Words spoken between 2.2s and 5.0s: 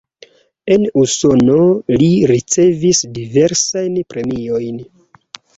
ricevis diversajn premiojn.